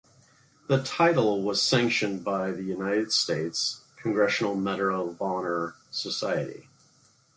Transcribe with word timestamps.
The 0.67 0.81
title 0.81 1.43
was 1.43 1.61
sanctioned 1.61 2.23
by 2.23 2.49
the 2.49 2.63
United 2.63 3.11
States 3.11 3.81
Congressional 3.97 4.55
Medal 4.55 5.11
of 5.11 5.21
Honor 5.21 5.75
Society. 5.91 6.67